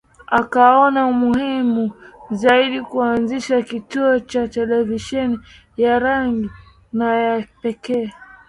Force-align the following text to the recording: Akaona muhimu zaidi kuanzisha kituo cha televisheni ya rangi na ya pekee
Akaona 0.37 1.11
muhimu 1.11 1.85
zaidi 2.31 2.81
kuanzisha 2.81 3.61
kituo 3.61 4.19
cha 4.19 4.47
televisheni 4.47 5.39
ya 5.77 5.99
rangi 5.99 6.49
na 6.93 7.15
ya 7.15 7.47
pekee 7.61 8.11